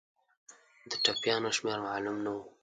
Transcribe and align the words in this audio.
د 0.89 0.91
ټپیانو 1.03 1.49
شمېر 1.57 1.77
معلوم 1.87 2.17
نه 2.25 2.29
وو. 2.35 2.43